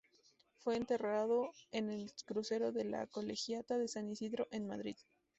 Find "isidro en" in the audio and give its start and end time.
4.09-4.65